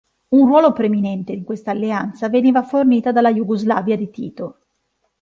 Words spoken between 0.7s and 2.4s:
preminente in questa alleanza